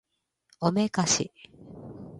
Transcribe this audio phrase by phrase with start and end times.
[0.61, 1.31] おめかし